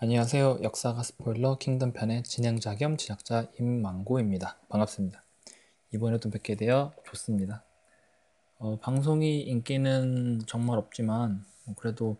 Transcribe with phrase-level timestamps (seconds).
[0.00, 0.60] 안녕하세요.
[0.62, 4.56] 역사가 스포일러 킹덤 편의 진행자 겸 제작자 임망고입니다.
[4.68, 5.24] 반갑습니다.
[5.92, 7.64] 이번에도 뵙게 되어 좋습니다.
[8.58, 12.16] 어, 방송이 인기는 정말 없지만 뭐 그래도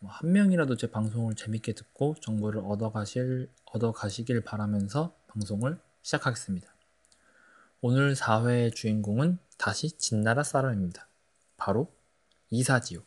[0.00, 6.74] 뭐 한 명이라도 제 방송을 재밌게 듣고 정보를 얻어가실 얻어가시길 바라면서 방송을 시작하겠습니다.
[7.80, 11.06] 오늘 4회의 주인공은 다시 진나라 사람입니다.
[11.56, 11.92] 바로
[12.50, 13.02] 이사지요.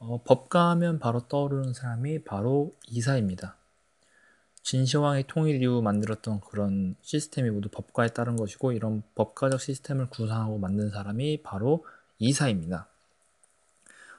[0.00, 3.56] 어, 법가 하면 바로 떠오르는 사람이 바로 이사입니다.
[4.62, 10.90] 진시황의 통일 이후 만들었던 그런 시스템이 모두 법가에 따른 것이고 이런 법가적 시스템을 구상하고 만든
[10.90, 11.84] 사람이 바로
[12.18, 12.88] 이사입니다.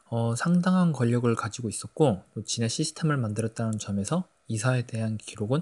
[0.05, 5.61] 어, 상당한 권력을 가지고 있었고 또 진의 시스템을 만들었다는 점에서 이사에 대한 기록은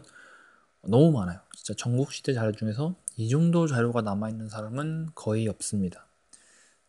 [0.82, 1.40] 너무 많아요.
[1.56, 6.08] 진짜 전국 시대 자료 중에서 이 정도 자료가 남아 있는 사람은 거의 없습니다.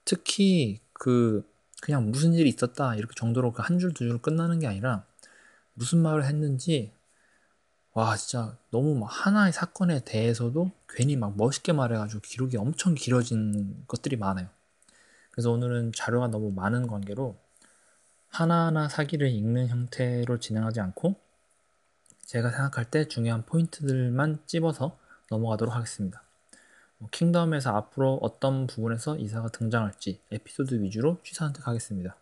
[0.05, 1.45] 특히 그
[1.81, 5.05] 그냥 무슨 일이 있었다 이렇게 정도로 그 한 줄 두줄 끝나는 게 아니라
[5.75, 6.93] 무슨 말을 했는지
[7.93, 14.17] 와 진짜 너무 막 하나의 사건에 대해서도 괜히 막 멋있게 말해가지고 기록이 엄청 길어진 것들이
[14.17, 14.49] 많아요.
[15.33, 17.37] 그래서 오늘은 자료가 너무 많은 관계로
[18.29, 21.17] 하나하나 사기를 읽는 형태로 진행하지 않고
[22.27, 24.99] 제가 생각할 때 중요한 포인트들만 찝어서
[25.31, 26.23] 넘어가도록 하겠습니다.
[27.01, 32.15] 뭐 킹덤에서 앞으로 어떤 부분에서 이사가 등장할지 에피소드 위주로 취사 선택하겠습니다.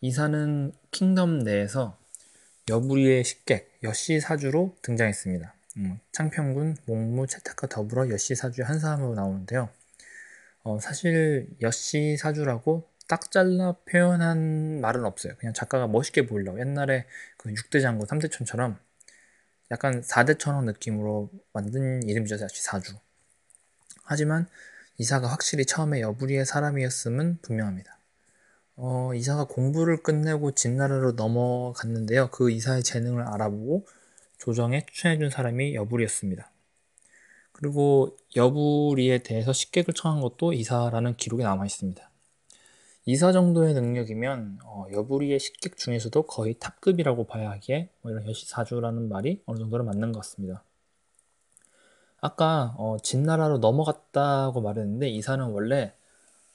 [0.00, 1.96] 이사는 킹덤 내에서
[2.68, 5.54] 여부리의 식객 여씨 사주로 등장했습니다.
[5.76, 9.68] 음, 창평군 목무 채탁과 더불어 여씨 사주의 한 사람으로 나오는데요.
[10.64, 15.34] 어, 사실 여씨 사주라고 딱 잘라 표현한 말은 없어요.
[15.38, 18.76] 그냥 작가가 멋있게 보이려고 옛날에 그 6대 장군 3대 천처럼
[19.70, 22.40] 약간 4대 천왕 느낌으로 만든 이름이죠.
[22.40, 22.96] 여씨 사주.
[24.10, 24.48] 하지만
[24.98, 27.96] 이사가 확실히 처음에 여부리의 사람이었음은 분명합니다.
[28.74, 32.28] 어, 이사가 공부를 끝내고 진나라로 넘어갔는데요.
[32.32, 33.86] 그 이사의 재능을 알아보고
[34.36, 36.50] 조정에 추천해준 사람이 여부리였습니다.
[37.52, 42.10] 그리고 여부리에 대해서 식객을 청한 것도 이사라는 기록이 남아 있습니다.
[43.06, 49.40] 이사 정도의 능력이면 어, 여부리의 식객 중에서도 거의 탑급이라고 봐야 하기에 뭐 이런 여시사주라는 말이
[49.46, 50.64] 어느 정도로 맞는 것 같습니다.
[52.20, 55.94] 아까 어, 진나라로 넘어갔다고 말했는데 이사는 원래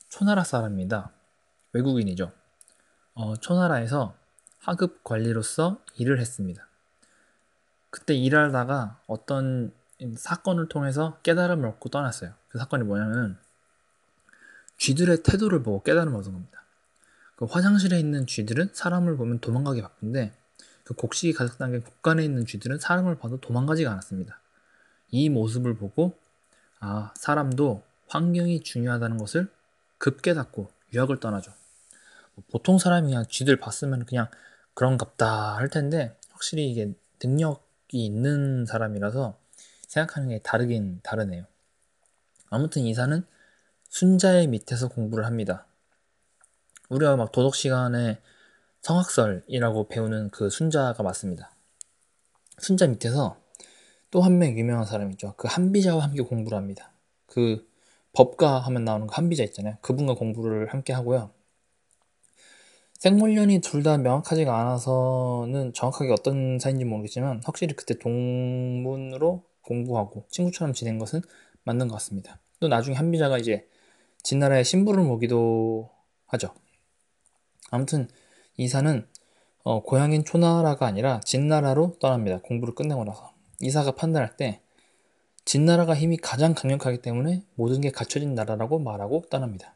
[0.09, 1.11] 초나라 사람입니다.
[1.73, 2.31] 외국인이죠.
[3.15, 4.15] 어, 초나라에서
[4.59, 6.67] 하급 관리로서 일을 했습니다.
[7.89, 9.71] 그때 일하다가 어떤
[10.17, 12.33] 사건을 통해서 깨달음을 얻고 떠났어요.
[12.49, 13.37] 그 사건이 뭐냐면
[14.77, 16.63] 쥐들의 태도를 보고 깨달음을 얻은 겁니다.
[17.35, 20.33] 그 화장실에 있는 쥐들은 사람을 보면 도망가기 바쁜데
[20.83, 24.39] 그 곡식이 가득 담긴 곡간에 있는 쥐들은 사람을 봐도 도망가지가 않았습니다.
[25.15, 26.17] 이 모습을 보고
[26.79, 29.49] 아 사람도 환경이 중요하다는 것을
[29.97, 31.53] 급 깨닫고 유학을 떠나죠.
[32.35, 34.27] 뭐 보통 사람이 그냥 쥐들 봤으면 그냥
[34.73, 36.93] 그런갑다 할 텐데 확실히 이게
[37.23, 39.37] 능력이 있는 사람이라서
[39.87, 41.45] 생각하는 게 다르긴 다르네요.
[42.49, 43.25] 아무튼 이사는
[43.87, 45.65] 순자의 밑에서 공부를 합니다.
[46.89, 48.19] 우리가 막 도덕 시간에
[48.81, 51.51] 성악설이라고 배우는 그 순자가 맞습니다.
[52.59, 53.44] 순자 밑에서
[54.11, 55.33] 또 한 명 유명한 사람 있죠.
[55.37, 56.91] 그 한비자와 함께 공부를 합니다.
[57.27, 57.67] 그
[58.13, 59.77] 법가 하면 나오는 그 한비자 있잖아요.
[59.81, 61.31] 그분과 공부를 함께 하고요.
[62.93, 70.97] 생물년이 둘 다 명확하지가 않아서는 정확하게 어떤 사이인지 모르겠지만 확실히 그때 동문으로 공부하고 친구처럼 지낸
[70.97, 71.21] 것은
[71.65, 72.39] 맞는 것 같습니다.
[72.59, 73.67] 또 나중에 한비자가 이제
[74.23, 75.91] 진나라의 신부를 모기도
[76.27, 76.53] 하죠.
[77.69, 78.07] 아무튼
[78.57, 79.05] 이사는
[79.63, 82.39] 어, 고향인 초나라가 아니라 진나라로 떠납니다.
[82.41, 83.34] 공부를 끝내고 나서.
[83.61, 84.61] 이사가 판단할 때
[85.45, 89.75] 진나라가 힘이 가장 강력하기 때문에 모든 게 갖춰진 나라라고 말하고 떠납니다.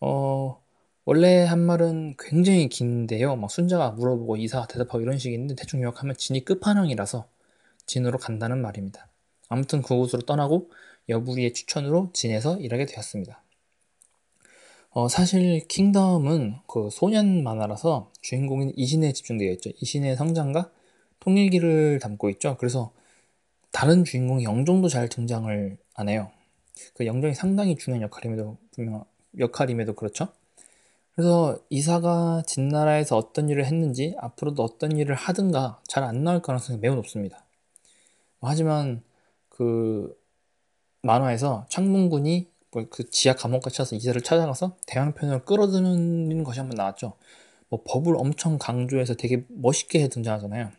[0.00, 0.62] 어,
[1.04, 3.36] 원래 한 말은 굉장히 긴데요.
[3.36, 7.26] 막 순자가 물어보고 이사가 대답하고 이런 식인데 대충 요약하면 진이 끝판왕이라서
[7.86, 9.08] 진으로 간다는 말입니다.
[9.48, 10.70] 아무튼 그곳으로 떠나고
[11.08, 13.42] 여부리의 추천으로 진에서 일하게 되었습니다.
[14.90, 19.70] 어, 사실 킹덤은 그 소년 만화라서 주인공인 이신에 집중되어 있죠.
[19.80, 20.70] 이신의 성장과
[21.20, 22.56] 통일기를 담고 있죠.
[22.58, 22.92] 그래서
[23.72, 26.30] 다른 주인공이 영종도 잘 등장을 안 해요.
[26.94, 29.04] 그 영종이 상당히 중요한 역할임에도 분명
[29.38, 30.28] 역할임에도 그렇죠.
[31.14, 36.94] 그래서 이사가 진나라에서 어떤 일을 했는지 앞으로도 어떤 일을 하든가 잘 안 나올 가능성이 매우
[36.94, 37.44] 높습니다.
[38.40, 39.02] 하지만
[39.48, 40.16] 그
[41.02, 47.14] 만화에서 창문군이 뭐그 지하 감옥까지 쳐서 이사를 찾아가서 대왕편을 끌어들이는 것이 한번 나왔죠.
[47.68, 50.70] 뭐 법을 엄청 강조해서 되게 멋있게 등장하잖아요.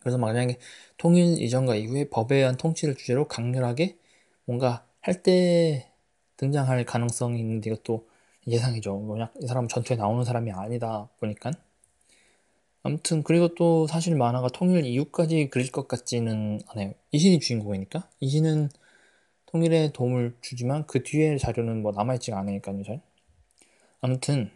[0.00, 0.58] 그래서 만약에
[0.96, 3.96] 통일 이전과 이후에 법에 의한 통치를 주제로 강렬하게
[4.44, 5.90] 뭔가 할 때
[6.36, 8.08] 등장할 가능성이 있는데 이것도
[8.46, 8.96] 예상이죠.
[8.96, 11.50] 뭐냐, 이 사람은 전투에 나오는 사람이 아니다 보니까.
[12.82, 16.94] 아무튼 그리고 또 사실 만화가 통일 이후까지 그릴 것 같지는 않아요.
[17.12, 18.70] 이신이 주인공이니까 이신은
[19.46, 23.00] 통일에 도움을 주지만 그 뒤에 자료는 뭐 남아있지가 않으니까요 잘.
[24.00, 24.50] 아무튼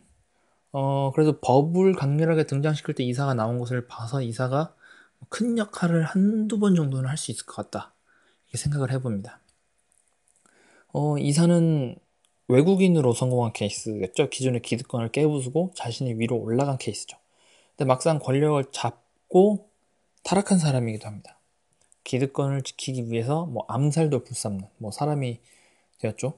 [0.72, 4.74] 어 그래서 법을 강렬하게 등장시킬 때 이사가 나온 것을 봐서 이사가
[5.32, 7.94] 큰 역할을 한두 번 정도는 할 수 있을 것 같다
[8.46, 9.40] 이렇게 생각을 해봅니다.
[10.92, 11.96] 어 이사는
[12.48, 14.28] 외국인으로 성공한 케이스겠죠.
[14.28, 17.16] 기존의 기득권을 깨부수고 자신이 위로 올라간 케이스죠.
[17.70, 19.70] 근데 막상 권력을 잡고
[20.24, 21.38] 타락한 사람이기도 합니다.
[22.04, 25.40] 기득권을 지키기 위해서 뭐 암살도 불삼는 뭐 사람이
[25.98, 26.34] 되었죠.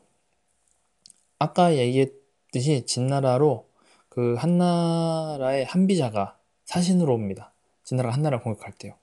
[1.41, 3.67] 아까 얘기했듯이 진나라로
[4.09, 7.54] 그 한나라의 한비자가 사신으로 옵니다.
[7.85, 8.95] 진나라가 한나라를 공격할 때요.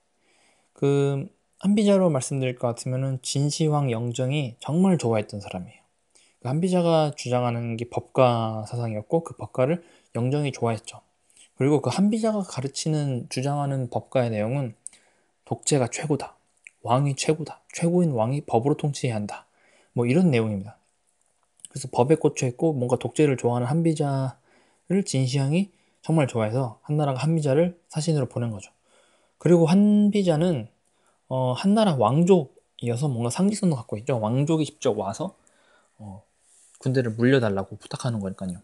[0.74, 1.28] 그
[1.60, 5.80] 한비자로 말씀드릴 것 같으면은 진시황 영정이 정말 좋아했던 사람이에요.
[6.42, 9.84] 그 한비자가 주장하는 게 법가 사상이었고 그 법가를
[10.16, 11.02] 영정이 좋아했죠.
[11.56, 14.74] 그리고 그 한비자가 가르치는 주장하는 법가의 내용은
[15.46, 16.36] 독재가 최고다.
[16.82, 17.62] 왕이 최고다.
[17.72, 19.46] 최고인 왕이 법으로 통치해야 한다.
[19.94, 20.78] 뭐 이런 내용입니다.
[21.70, 25.70] 그래서 법에 꽂혀 있고 뭔가 독재를 좋아하는 한비자를 진시황이
[26.02, 28.72] 정말 좋아해서 한나라가 한비자를 사신으로 보낸 거죠.
[29.38, 30.68] 그리고 한비자는
[31.28, 34.20] 어, 한나라 왕족이어서 뭔가 상징성도 갖고 있죠.
[34.20, 35.36] 왕족이 직접 와서
[35.98, 36.24] 어,
[36.80, 38.62] 군대를 물려달라고 부탁하는 거니까요.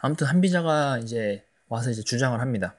[0.00, 2.74] 아무튼 한비자가 이제 와서 이제 주장을 합니다.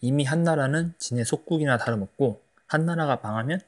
[0.00, 3.60] 이미 한나라는 진의 속국이나 다름없고 한나라가 망하면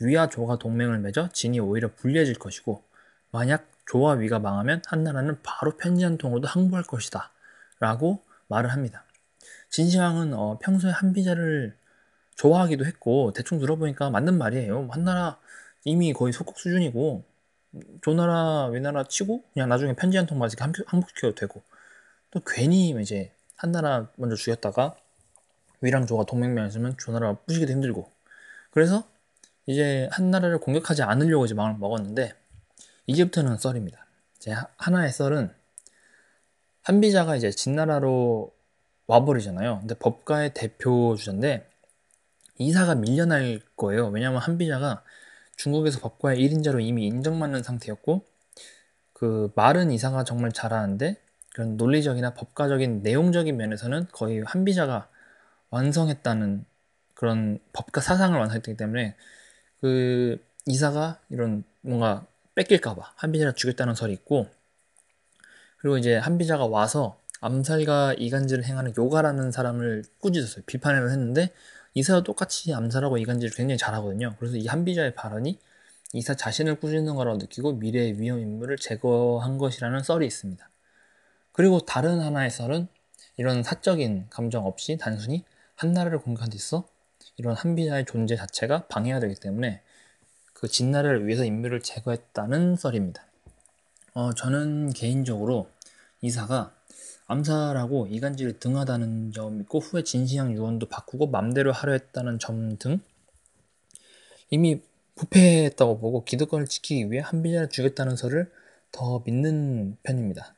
[0.00, 2.82] 위와 조가 동맹을 맺어 진이 오히려 불리해질 것이고
[3.30, 7.30] 만약 조와 위가 망하면 한나라는 바로 편지 한 통으로도 항복할 것이다
[7.80, 9.04] 라고 말을 합니다.
[9.70, 11.76] 진시황은 어, 평소에 한비자를
[12.36, 14.88] 좋아하기도 했고 대충 들어보니까 맞는 말이에요.
[14.90, 15.38] 한나라
[15.84, 17.24] 이미 거의 속국 수준이고
[18.02, 21.62] 조나라 위나라 치고 그냥 나중에 편지 한 통만 이렇게 항복시켜도 되고
[22.30, 24.96] 또 괜히 이제 한나라 먼저 죽였다가
[25.80, 28.10] 위랑 조가 동맹 맺으면 조나라가 부시기도 힘들고
[28.70, 29.04] 그래서
[29.66, 32.32] 이제 한나라를 공격하지 않으려고 이제 마음을 먹었는데
[33.06, 34.06] 이제부터는 썰입니다.
[34.36, 35.50] 이제 하나의 썰은
[36.84, 38.54] 한비자가 이제 진나라로
[39.06, 39.80] 와버리잖아요.
[39.80, 41.68] 근데 법가의 대표 주자인데
[42.58, 44.08] 이사가 밀려날 거예요.
[44.08, 45.02] 왜냐하면 한비자가
[45.56, 48.24] 중국에서 법과의 1인자로 이미 인정받는 상태였고
[49.12, 51.16] 그 말은 이사가 정말 잘하는데
[51.54, 55.08] 그런 논리적이나 법과적인 내용적인 면에서는 거의 한비자가
[55.70, 56.64] 완성했다는
[57.14, 59.16] 그런 법과 사상을 완성했기 때문에
[59.80, 64.48] 그 이사가 이런 뭔가 뺏길까봐 한비자를 죽였다는 설이 있고
[65.84, 70.64] 그리고 이제 한비자가 와서 암살과 이간질을 행하는 요가라는 사람을 꾸짖었어요.
[70.64, 71.50] 비판을 했는데
[71.92, 74.34] 이사와 똑같이 암살하고 이간질을 굉장히 잘하거든요.
[74.38, 75.58] 그래서 이 한비자의 발언이
[76.14, 80.66] 이사 자신을 꾸짖는 거라고 느끼고 미래의 위험 인물을 제거한 것이라는 썰이 있습니다.
[81.52, 82.88] 그리고 다른 하나의 썰은
[83.36, 85.44] 이런 사적인 감정 없이 단순히
[85.76, 86.88] 한 나라를 공격한 데 있어
[87.36, 89.82] 이런 한비자의 존재 자체가 방해가 되기 때문에
[90.54, 93.26] 그 진나라를 위해서 인물을 제거했다는 썰입니다.
[94.14, 95.68] 어, 저는 개인적으로
[96.24, 96.74] 이사가
[97.26, 103.00] 암살하고 이간질이 등하다는 점 있고 후에 진시황 유언도 바꾸고 맘대로 하려 했다는 점 등
[104.50, 104.82] 이미
[105.16, 108.50] 부패했다고 보고 기득권을 지키기 위해 한비자를 죽였다는 설을
[108.92, 110.54] 더 믿는 편입니다.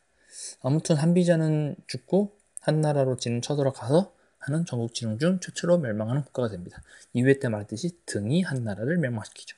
[0.63, 6.83] 아무튼 한비자는 죽고 한나라로 진은 쳐들어가서 하는 전국 진흥 중 최초로 멸망하는 국가가 됩니다.
[7.15, 9.57] 2회 때 말했듯이 등이 한나라를 멸망시키죠.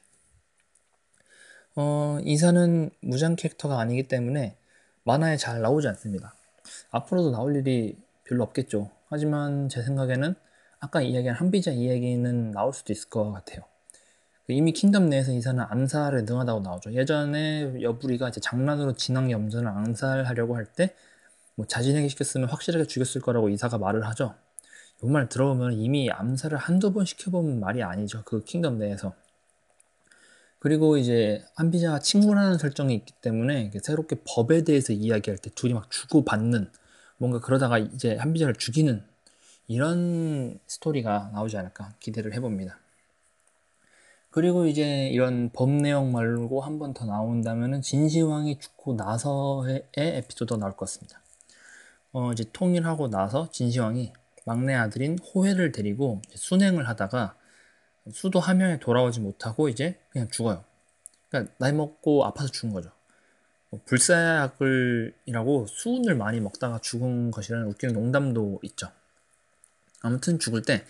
[1.77, 4.57] 어, 이사는 무장 캐릭터가 아니기 때문에
[5.09, 6.35] 만화에 잘 나오지 않습니다.
[6.91, 8.91] 앞으로도 나올 일이 별로 없겠죠.
[9.09, 10.35] 하지만 제 생각에는
[10.81, 13.63] 아까 이야기한 한비자 이야기는 나올 수도 있을 것 같아요.
[14.47, 16.93] 그 이미 킹덤 내에서 이사는 암살에 능하다고 나오죠.
[16.95, 20.95] 예전에 여불위가 이제 장난으로 진왕 영정을 암살하려고 할 때
[21.57, 24.35] 뭐 자신에게 시켰으면 확실하게 죽였을 거라고 이사가 말을 하죠.
[25.03, 28.23] 이 말 들어보면 이미 암살을 한두 번 시켜본 말이 아니죠.
[28.25, 29.13] 그 킹덤 내에서.
[30.61, 36.71] 그리고 이제 한비자가 친구라는 설정이 있기 때문에 새롭게 법에 대해서 이야기할 때 둘이 막 주고받는
[37.19, 39.03] 뭔가 그러다가 이제 한비자를 죽이는
[39.69, 42.79] 이런 스토리가 나오지 않을까 기대를 해봅니다.
[44.31, 50.73] 그리고 이제 이런 법 내용 말고 한 번 더 나온다면은 진시황이 죽고 나서의 에피소드가 나올
[50.73, 51.21] 것 같습니다.
[52.13, 54.13] 어, 이제 통일하고 나서 진시황이
[54.45, 57.37] 막내 아들인 호회를 데리고 순행을 하다가
[58.13, 60.65] 수도 함양에 돌아오지 못하고 이제 그냥 죽어요.
[61.29, 62.91] 그러니까 나이 먹고 아파서 죽은 거죠.
[63.71, 68.91] 뭐 불사약을이라고 수은을 많이 먹다가 죽은 것이라는 웃기는 농담도 있죠.
[70.01, 70.85] 아무튼 죽을 때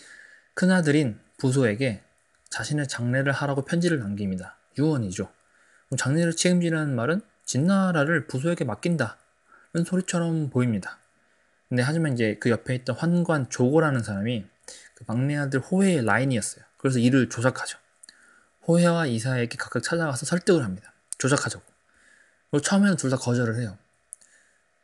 [0.54, 2.02] 큰아들인 부소에게
[2.50, 4.56] 자신의 장례를 하라고 편지를 남깁니다.
[4.78, 5.30] 유언이죠.
[5.96, 9.14] 장례를 책임지라는 말은 진나라를 부소에게 맡긴다는
[9.86, 10.98] 소리처럼 보입니다.
[11.68, 14.44] 근데 하지만 이제 그 옆에 있던 환관 조고라는 사람이
[14.94, 16.64] 그 막내 아들 호해의 라인이었어요.
[16.78, 17.78] 그래서 이를 조작하죠.
[18.66, 20.92] 호해와 이사에게 각각 찾아가서 설득을 합니다.
[21.18, 21.64] 조작하자고.
[22.50, 23.76] 그리고 처음에는 둘 다 거절을 해요.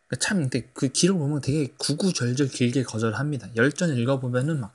[0.07, 3.57] 그러니까 참, 근데 그 기록 보면 되게 구구절절 길게 거절합니다.
[3.57, 4.73] 열전 읽어보면은 막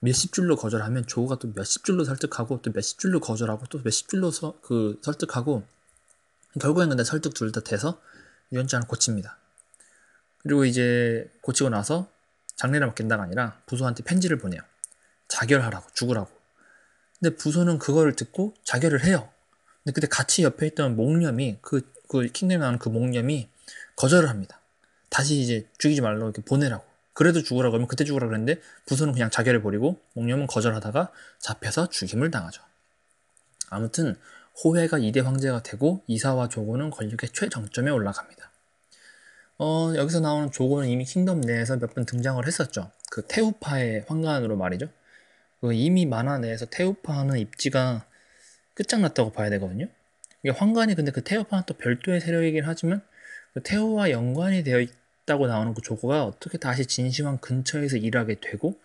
[0.00, 4.30] 몇십 줄로 거절하면 조우가 또 몇십 줄로 설득하고 또 몇십 줄로 거절하고 또 몇십 줄로
[4.30, 5.66] 서, 그 설득하고
[6.60, 8.00] 결국엔 근데 설득 둘 다 돼서
[8.52, 9.38] 유언장을 고칩니다.
[10.42, 12.10] 그리고 이제 고치고 나서
[12.56, 14.60] 장례를 맡긴다가 아니라 부소한테 편지를 보내요.
[15.28, 16.30] 자결하라고 죽으라고.
[17.24, 19.30] 근데 부소는 그거를 듣고 자결을 해요.
[19.82, 23.48] 근데 그때 같이 옆에 있던 목념이 그, 그 킹덤에 나오는 그 목념이
[23.96, 24.60] 거절을 합니다.
[25.08, 26.84] 다시 이제 죽이지 말라고 이렇게 보내라고.
[27.14, 32.62] 그래도 죽으라고 하면 그때 죽으라 그랬는데 부소는 그냥 자결해 버리고 목념은 거절하다가 잡혀서 죽임을 당하죠.
[33.70, 34.16] 아무튼
[34.62, 38.50] 호해가 2대 황제가 되고 이사와 조고는 권력의 최정점에 올라갑니다.
[39.60, 42.90] 어, 여기서 나오는 조고는 이미 킹덤 내에서 몇 번 등장을 했었죠.
[43.10, 44.90] 그 태우파의 황관으로 말이죠.
[45.64, 48.04] 그 이미 만화 내에서 태우파는 입지가
[48.74, 49.88] 끝장났다고 봐야 되거든요.
[50.42, 53.00] 이게 황관이 근데 그 태우파는 또 별도의 세력이긴 하지만
[53.54, 58.78] 그 태우와 연관이 되어 있다고 나오는 그 조고가 어떻게 다시 진시황 근처에서 일하게 되고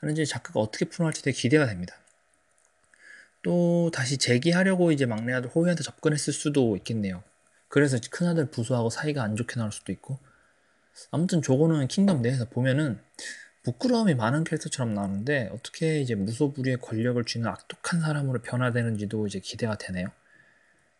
[0.00, 1.94] 하는지 작가가 어떻게 풀어날지 되게 기대가 됩니다.
[3.42, 7.22] 또 다시 재기하려고 이제 막내 아들 호위한테 접근했을 수도 있겠네요.
[7.68, 10.18] 그래서 큰 아들 부수하고 사이가 안 좋게 나올 수도 있고
[11.10, 12.98] 아무튼 저거는 킹덤 내에서 보면은
[13.64, 20.08] 부끄러움이 많은 캐릭터처럼 나오는데 어떻게 이제 무소불위의 권력을 쥐는 악독한 사람으로 변화되는지도 이제 기대가 되네요.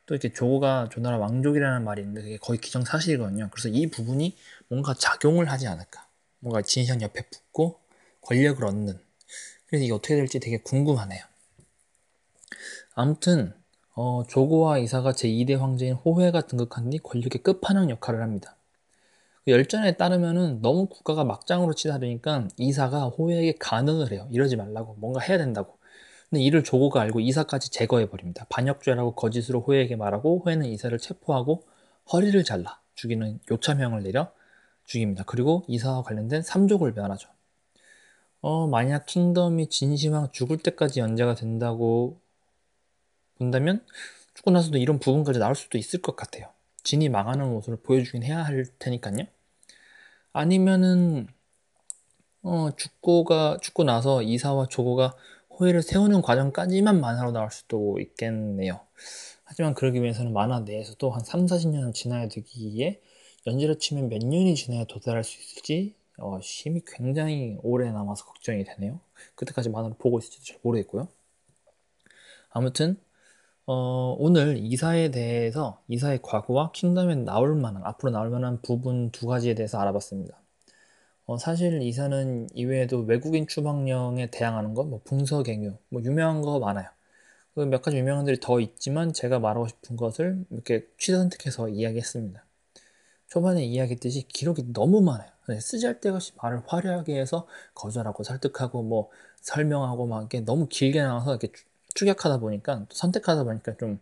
[0.07, 3.51] 또 이렇게 조가 조나라 왕족이라는 말이 있는데 그게 거의 기정사실이거든요.
[3.51, 4.37] 그래서 이 부분이
[4.69, 6.09] 뭔가 작용을 하지 않을까.
[6.41, 7.81] 뭔가 진시황 옆에 붙고
[8.23, 8.99] 권력을 얻는.
[9.67, 11.23] 그래서 이게 어떻게 될지 되게 궁금하네요.
[12.95, 13.53] 아무튼
[13.95, 18.57] 어, 조고와 이사가 제2대 황제인 호회가 등극한 뒤 권력의 끝판왕 역할을 합니다.
[19.45, 24.27] 그 열전에 따르면은 너무 국가가 막장으로 치달으니까 이사가 호회에게 간언을 해요.
[24.31, 25.79] 이러지 말라고 뭔가 해야 된다고.
[26.31, 28.47] 근데 이를 조고가 알고 이사까지 제거해 버립니다.
[28.49, 31.63] 반역죄라고 거짓으로 호회에게 말하고 호회는 이사를 체포하고
[32.13, 34.33] 허리를 잘라 죽이는 요참형을 내려
[34.87, 35.25] 죽입니다.
[35.27, 37.29] 그리고 이사와 관련된 삼족을 면하죠.
[38.41, 42.21] 어, 만약 킹덤이 진시황 죽을 때까지 연재가 된다고
[43.37, 43.85] 본다면
[44.35, 46.54] 죽고 나서도 이런 부분까지 나올 수도 있을 것 같아요.
[46.85, 49.27] 진이 망하는 모습을 보여주긴 해야 할 테니까요.
[50.33, 51.27] 아니면은
[52.43, 55.17] 어, 죽고가 죽고 나서 이사와 조고가
[55.51, 58.81] 호의를 세우는 과정까지만 만화로 나올 수도 있겠네요.
[59.45, 63.01] 하지만 그러기 위해서는 만화 내에서도 한 3, 40년은 지나야 되기에
[63.47, 69.01] 연재로 치면 몇 년이 지나야 도달할 수 있을지 어, 힘이 굉장히 오래 남아서 걱정이 되네요.
[69.35, 71.09] 그때까지 만화를 보고 있을지도 잘 모르겠고요.
[72.51, 72.99] 아무튼
[73.67, 79.55] 어, 오늘 이사에 대해서 이사의 과거와 킹덤에 나올 만한 앞으로 나올 만한 부분 두 가지에
[79.55, 80.39] 대해서 알아봤습니다.
[81.27, 86.89] 어, 사실 이사는 이외에도 외국인 추방령에 대항하는 것, 뭐 붕서갱유, 뭐 유명한 거 많아요.
[87.55, 92.45] 그몇 가지 유명한 들이 더 있지만 제가 말하고 싶은 것을 이렇게 취사 선택해서 이야기했습니다.
[93.29, 95.31] 초반에 이야기했듯이 기록이 너무 많아요.
[95.61, 101.33] 쓰잘데가 네, 없이 말을 화려하게 해서 거절하고 설득하고 뭐 설명하고 막 이렇게 너무 길게 나와서
[101.37, 101.53] 이렇게
[101.95, 104.01] 추격하다 보니까 선택하다 보니까 좀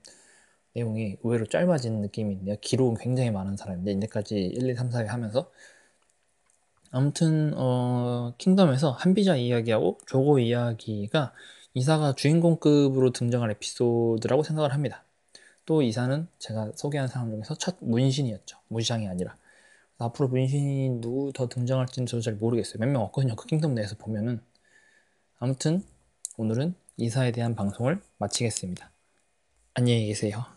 [0.74, 2.56] 내용이 의외로 짧아지는 느낌이 있네요.
[2.60, 5.50] 기록은 굉장히 많은 사람인데 이제까지 1, 2, 3, 4회 하면서
[6.90, 11.32] 아무튼 어, 킹덤에서 한비자 이야기하고 조고 이야기가
[11.74, 15.04] 이사가 주인공급으로 등장할 에피소드라고 생각을 합니다.
[15.64, 18.58] 또 이사는 제가 소개한 사람 중에서 첫 문신이었죠.
[18.68, 19.36] 문샹이 아니라.
[19.98, 22.78] 앞으로 문신이 누구 더 등장할지는 저도 잘 모르겠어요.
[22.80, 23.36] 몇 명 없거든요.
[23.36, 24.40] 그 킹덤 내에서 보면은.
[25.38, 25.82] 아무튼
[26.36, 28.92] 오늘은 이사에 대한 방송을 마치겠습니다.
[29.74, 30.51] 안녕히 계세요.